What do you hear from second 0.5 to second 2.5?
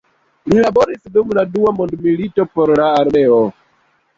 Li laboris dum la dua mondmilito